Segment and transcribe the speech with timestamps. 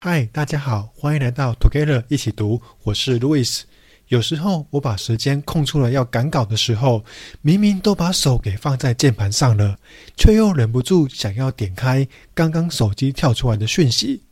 [0.00, 3.62] 嗨，大家好，欢迎来到 Together 一起读，我是 Louis。
[4.06, 7.04] 有时候我把时间空出来要赶稿的时候，
[7.42, 9.76] 明明都把手给放在键盘上了，
[10.16, 14.22] 却又忍不住想要点开刚刚手机跳出来的讯息。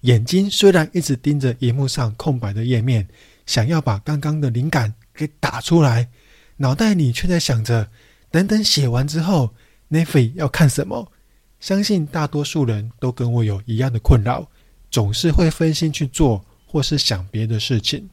[0.00, 3.06] 眼睛虽然一直盯着荧幕上空白的页面，
[3.44, 6.08] 想要把刚刚的灵感给打出来，
[6.56, 7.90] 脑袋里却在想着：
[8.30, 9.52] 等等写完之后
[9.90, 11.12] ，Netflix 要看什么？
[11.60, 14.50] 相信大多数人都跟我有一样的困扰。
[14.92, 18.08] 总是会分心去做，或是想别的事情。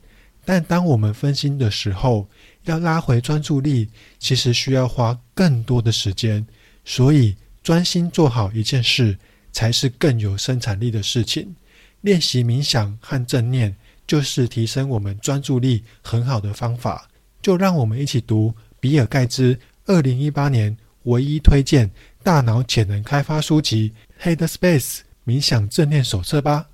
[0.45, 2.27] 但当我们分心的时候，
[2.63, 6.47] 要拉回专注力，其实需要花更多的时间。
[6.85, 9.17] 所以，专心做好一件事，
[9.51, 11.53] 才是更有生产力的事情。
[12.01, 13.75] 练习冥想和正念，
[14.07, 17.09] 就是提升我们专注力很好的方法。
[17.41, 21.91] 就让我们一起读比尔盖茨二零一八年唯一推荐
[22.23, 23.91] 大脑潜能开发书籍
[24.35, 24.79] 《Headspace》。
[25.25, 26.68] 冥想正念手册吧。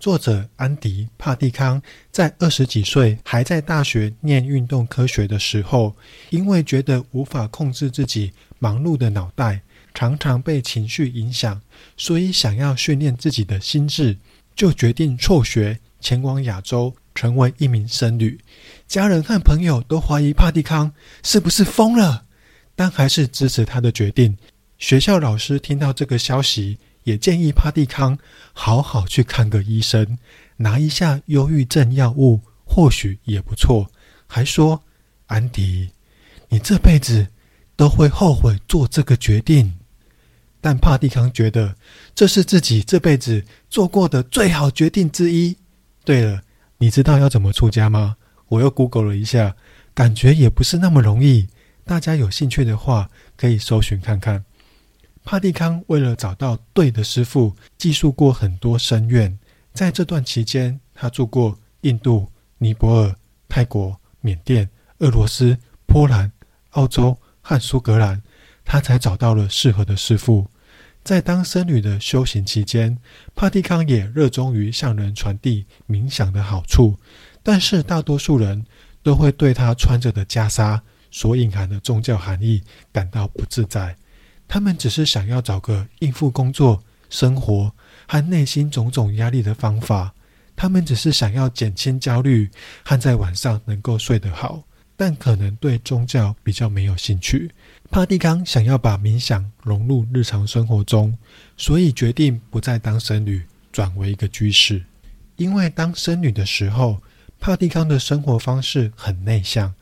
[0.00, 5.94] 作者安迪·帕蒂康在二十几岁还在大学念运动科学的时候，
[6.30, 9.60] 因为觉得无法控制自己忙碌的脑袋，
[9.92, 11.60] 常常被情绪影响，
[11.98, 14.16] 所以想要训练自己的心智，
[14.56, 18.40] 就决定辍学前往亚洲，成为一名僧侣。
[18.88, 22.24] 家人和朋友都怀疑帕蒂康是不是疯了，
[22.74, 24.38] 但还是支持他的决定。
[24.78, 28.18] 学校老师听到这个消息，也建议帕蒂康
[28.52, 30.18] 好好去看个医生，
[30.56, 33.90] 拿一下忧郁症药物，或许也不错。
[34.26, 34.82] 还说
[35.26, 35.90] ：“安迪，
[36.48, 37.26] 你这辈子
[37.76, 39.78] 都会后悔做这个决定。”
[40.60, 41.74] 但帕蒂康觉得
[42.14, 45.56] 这是自己这辈子做过的最好决定之一。
[46.04, 46.42] 对了，
[46.78, 48.16] 你知道要怎么出家吗？
[48.48, 49.56] 我又 Google 了一下，
[49.94, 51.48] 感觉也不是那么容易。
[51.84, 54.44] 大家有兴趣的话，可以搜寻看看。
[55.30, 59.38] 帕蒂康为了找到对的师傅，寄宿过很多僧院。
[59.72, 62.28] 在这段期间，他住过印度、
[62.58, 63.14] 尼泊尔、
[63.48, 66.32] 泰国、缅甸、俄罗斯、波兰、
[66.70, 68.20] 澳洲和苏格兰，
[68.64, 70.48] 他才找到了适合的师傅。
[71.04, 72.98] 在当僧侣的修行期间，
[73.32, 76.98] 帕蒂康也热衷于向人传递冥想的好处。
[77.44, 78.66] 但是，大多数人
[79.04, 80.80] 都会对他穿着的袈裟
[81.12, 83.94] 所隐含的宗教含义感到不自在。
[84.52, 87.72] 他们只是想要找个应付工作、生活
[88.08, 90.12] 和内心种种压力的方法。
[90.56, 92.50] 他们只是想要减轻焦虑
[92.84, 94.64] 和在晚上能够睡得好，
[94.96, 97.52] 但可能对宗教比较没有兴趣。
[97.92, 101.16] 帕蒂康想要把冥想融入日常生活中，
[101.56, 104.82] 所以决定不再当僧侣，转为一个居士。
[105.36, 107.00] 因为当僧侣的时候，
[107.38, 109.72] 帕蒂康的生活方式很内向。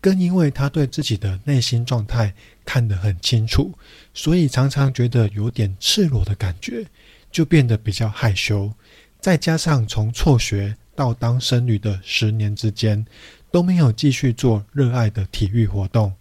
[0.00, 2.32] 更因为他对自己的内心状态
[2.64, 3.72] 看得很清楚，
[4.14, 6.84] 所以常常觉得有点赤裸的感觉，
[7.32, 8.72] 就变得比较害羞。
[9.20, 13.04] 再加上从辍学到当僧侣的十年之间，
[13.50, 16.12] 都没有继续做热爱的体育活动，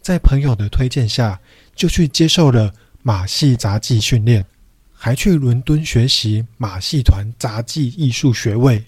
[0.00, 1.38] 在朋友的推荐下，
[1.74, 4.44] 就去接受了马戏杂技训练，
[4.92, 8.82] 还去伦敦学习马戏团杂技艺术学位，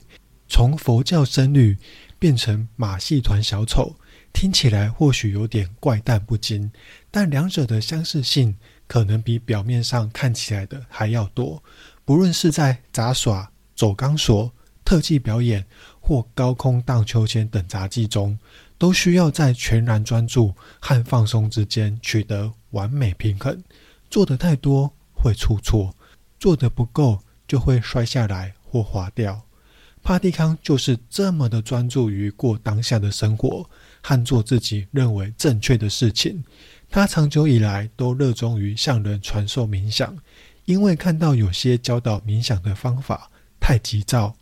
[0.49, 1.77] 从佛教僧侣
[2.19, 3.95] 变成马戏团小丑。
[4.41, 6.71] 听起来或许有点怪诞不经，
[7.11, 8.57] 但两者的相似性
[8.87, 11.61] 可能比表面上看起来的还要多。
[12.05, 14.53] 不论是在杂耍、走钢索、
[14.85, 15.67] 特技表演
[15.99, 18.39] 或高空荡秋千等杂技中，
[18.79, 23.61] 都需要在全然专注和放松之间取得完美平衡。
[24.09, 25.93] 做得太多会出错，
[26.39, 27.19] 做得不够
[27.49, 29.43] 就会摔下来或滑掉。
[30.09, 33.69] 帕蒂康就是这么的专注于过当下的生活。
[34.01, 36.43] 和做自己认为正确的事情，
[36.89, 40.17] 他长久以来都热衷于向人传授冥想，
[40.65, 43.31] 因为看到有些教导冥想的方法
[43.61, 44.35] 太急躁，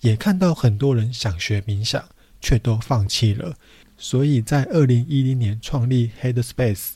[0.00, 2.02] 也看到很多人想学冥想
[2.40, 3.54] 却都放弃了，
[3.98, 6.92] 所以在二零一零年创立 Headspace，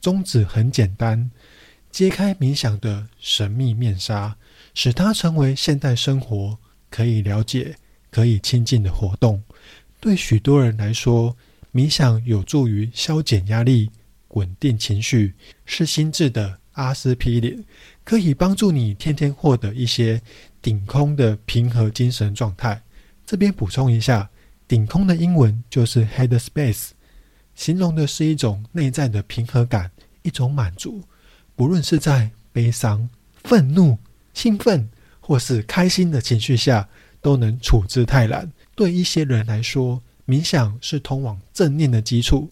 [0.00, 1.30] 宗旨很简单，
[1.90, 4.38] 揭开冥想的神秘面纱，
[4.72, 6.58] 使它成为现代生活
[6.90, 7.76] 可以了解、
[8.10, 9.42] 可以亲近的活动。
[10.00, 11.36] 对许多人来说，
[11.72, 13.90] 冥想有助于消减压力、
[14.28, 15.34] 稳定情绪，
[15.64, 17.64] 是心智的阿司匹林，
[18.04, 20.20] 可以帮助你天天获得一些
[20.60, 22.82] 顶空的平和精神状态。
[23.24, 24.30] 这边补充一下，
[24.68, 26.90] 顶空的英文就是 Headspace，
[27.54, 29.90] 形容的是一种内在的平和感，
[30.22, 31.02] 一种满足。
[31.56, 33.08] 不论是在悲伤、
[33.42, 33.98] 愤怒、
[34.34, 34.88] 兴奋
[35.26, 36.88] 或是开心的情绪下，
[37.20, 38.48] 都能处之泰然。
[38.76, 42.48] 对一些人来说，冥想是通往正念的基础。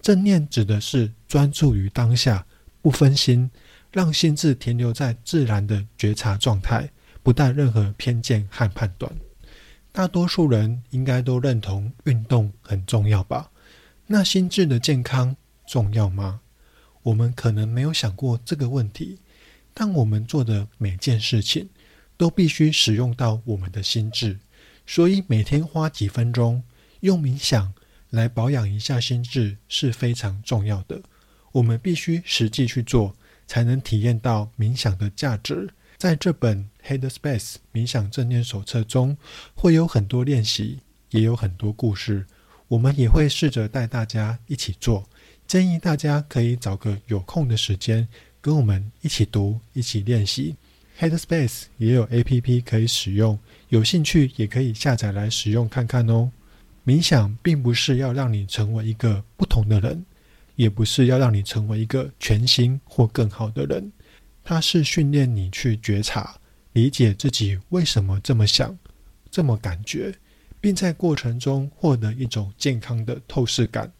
[0.00, 2.46] 正念指的是专注于当下，
[2.80, 3.50] 不分心，
[3.92, 6.90] 让心智停留在自然的觉察状态，
[7.22, 9.12] 不带任何偏见和判断。
[9.92, 13.50] 大多数人应该都认同运动很重要吧？
[14.06, 15.36] 那心智的健康
[15.66, 16.40] 重要吗？
[17.02, 19.18] 我们可能没有想过这个问题，
[19.74, 21.68] 但我们做的每件事情
[22.16, 24.38] 都必须使用到我们的心智，
[24.86, 26.62] 所以每天花几分钟
[27.00, 27.72] 用冥想
[28.10, 31.02] 来保养一下心智是非常重要的。
[31.52, 33.14] 我们必须实际去做，
[33.46, 35.70] 才能体验到冥想的价值。
[35.96, 39.16] 在这本 Headspace 冥想正念手册中，
[39.54, 40.80] 会有很多练习，
[41.10, 42.26] 也有很多故事。
[42.68, 45.08] 我们也会试着带大家一起做。
[45.46, 48.08] 建议大家可以找个有空的时间，
[48.40, 50.56] 跟我们一起读，一起练习。
[50.98, 53.38] Headspace 也有 APP 可以使用，
[53.68, 56.30] 有兴趣也可以下载来使用看看哦。
[56.86, 60.04] 冥想并不是要让你成为一个不同的人，
[60.54, 63.90] 也不是要让你成为一个全新或更好的人。
[64.44, 66.36] 它是训练你去觉察、
[66.74, 68.78] 理解自己为什么这么想、
[69.30, 70.14] 这么感觉，
[70.60, 73.90] 并在过程中获得一种健康的透视感。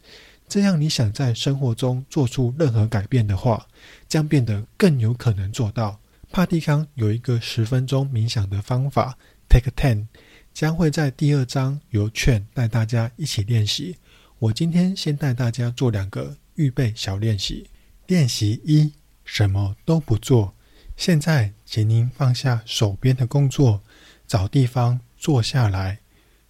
[0.47, 3.67] 这样，你想在生活中做出任何改变的话，
[4.07, 5.99] 将变得更有可能做到。
[6.35, 9.17] 帕蒂康有一个十分钟冥想的方法
[9.49, 10.09] ，Take Ten，
[10.53, 13.99] 将会在第二章由劝带大家一起练习。
[14.41, 17.71] 我今天先带大家做两个预备小练习。
[18.09, 18.93] 练习一。
[19.25, 20.53] 什么都不做。
[20.97, 23.81] 现在，请您放下手边的工作，
[24.27, 26.01] 找地方坐下来，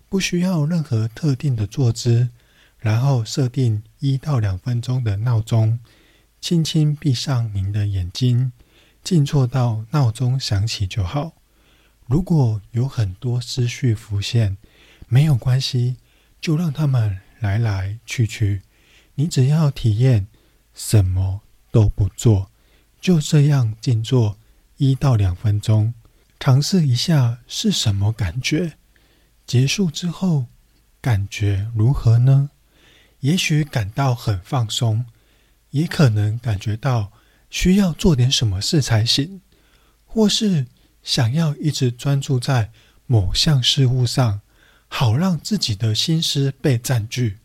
[0.09, 2.31] 不需要任何特定的坐姿。
[2.79, 5.79] 然后设定一到两分钟的闹钟，
[6.41, 8.51] 轻轻闭上您的眼睛，
[9.05, 11.35] 静坐到闹钟响起就好。
[12.07, 14.57] 如果有很多思绪浮现，
[15.07, 15.97] 没有关系，
[16.41, 18.63] 就让他们来来去去。
[19.15, 20.27] 你只要体验
[20.75, 22.51] 什么都不做。
[23.01, 24.39] 就这样静坐
[24.79, 25.93] 一到两分钟，
[26.41, 28.79] 尝试一下是什么感觉。
[29.47, 30.47] 结束之后，
[31.03, 32.49] 感觉如何呢？
[33.21, 35.05] 也许感到很放松，
[35.71, 37.13] 也可能感觉到
[37.51, 39.41] 需要做点什么事才行，
[40.05, 40.67] 或是
[41.03, 42.71] 想要一直专注在
[43.07, 44.41] 某项事物上，
[44.89, 47.39] 好让自己的心思被占据。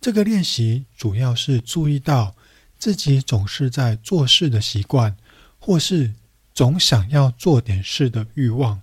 [0.00, 2.34] 这个练习主要是注意到。
[2.76, 5.16] 自己总是在做事的习惯，
[5.58, 6.12] 或是
[6.52, 8.82] 总想要做点事的欲望。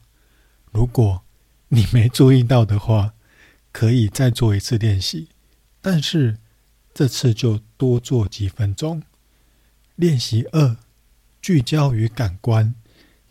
[0.72, 1.22] 如果
[1.68, 3.13] 你没注意到的话，
[3.72, 5.27] 可以再做一次练习，
[5.81, 6.39] 但是
[6.95, 9.04] 这次就多做几分钟。
[10.01, 10.77] 练习二：
[11.44, 12.74] 聚焦于感官，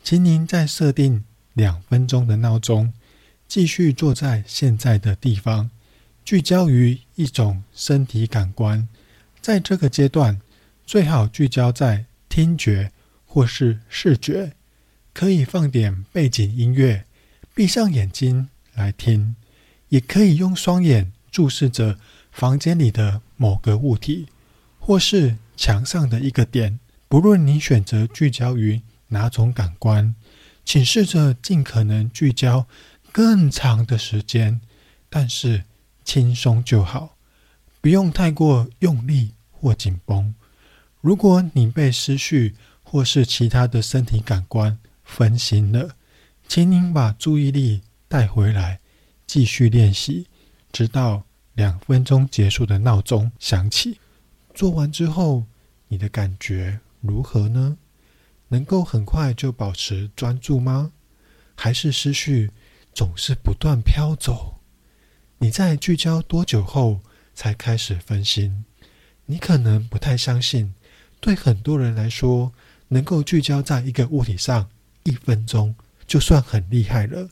[0.04, 2.92] 请您再设定两分钟的闹钟，
[3.48, 5.68] 继续坐在现在的地方，
[6.24, 8.88] 聚焦于一种身体感官。
[9.40, 10.40] 在这个阶段。
[10.86, 12.90] 最好聚焦在听觉
[13.24, 14.54] 或是视觉，
[15.14, 17.04] 可以放点背景音乐，
[17.54, 19.36] 闭上眼睛来听，
[19.90, 21.96] 也可以用双眼注视着
[22.32, 24.26] 房间里的某个物体，
[24.80, 26.80] 或是墙上的一个点。
[27.06, 30.14] 不论你选择聚焦于哪种感官，
[30.64, 32.66] 请试着尽可能聚焦
[33.12, 34.62] 更长的时间，
[35.10, 35.64] 但是
[36.02, 37.18] 轻松就好，
[37.82, 40.34] 不用太过用力或紧绷。
[41.02, 45.90] 如果你被思绪或是其他的身体感官分心了，
[46.48, 48.80] 请您把注意力带回来，
[49.26, 50.26] 继续练习，
[50.72, 53.98] 直到两分钟结束的闹钟响起。
[54.54, 55.46] 做完之后，
[55.90, 57.76] 你的感觉如何呢？
[58.48, 60.92] 能够很快就保持专注吗？
[61.56, 62.50] 还是思绪
[62.94, 64.60] 总是不断飘走？
[65.38, 67.00] 你在聚焦多久后
[67.34, 68.64] 才开始分心？
[69.26, 70.74] 你可能不太相信。
[71.18, 72.52] 对很多人来说，
[72.88, 74.70] 能够聚焦在一个物体上
[75.02, 75.74] 一分钟
[76.06, 77.28] 就算很厉害了。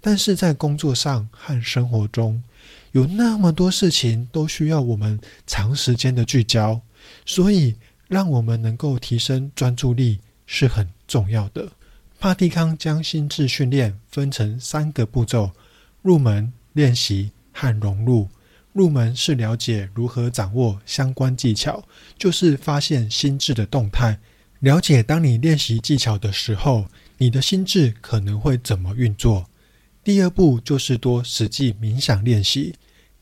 [0.00, 2.44] 但是在工作上和生活中，
[2.92, 6.82] 有那么多事情都需要我们长时间的聚焦，
[7.24, 7.76] 所以
[8.14, 11.72] 让我们能够提升专注力是很重要的。
[12.20, 15.50] 帕蒂康将心智训练分成三个步骤：
[16.00, 18.28] 入门、练习和融入。
[18.72, 21.82] 入门是了解如何掌握相关技巧，
[22.16, 24.20] 就是发现心智的动态，
[24.60, 26.86] 了解当你练习技巧的时候，
[27.18, 29.50] 你的心智可能会怎么运作。
[30.04, 32.76] 第二步就是多实际冥想练习。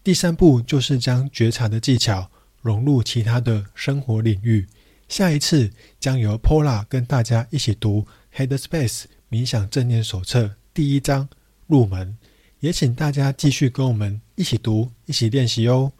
[0.05, 2.31] 第三步就是将觉察的技巧
[2.61, 4.67] 融入其他的生活领域。
[5.13, 11.29] 下一次将由 Pola 跟大家一起读 Headspace 冥想正念手册第一章
[11.67, 12.17] 入门。
[12.61, 15.93] 也请大家继续跟我们一起读、一起练习哦。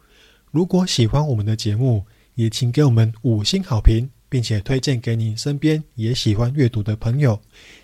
[0.49, 2.03] 如果喜欢我们的节目，
[2.33, 7.39] 也请给我们五星好评，并且推荐给你身边也喜欢阅读的朋友。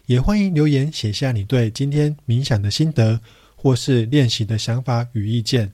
[0.08, 3.22] 也欢迎留言写下你对今天冥想的心得，
[3.56, 5.72] 或是练习的想法与意见。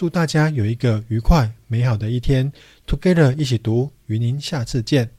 [0.00, 2.50] 祝大家有一个愉快美好的一天
[2.86, 5.10] ！Together 一起读，与您下次见。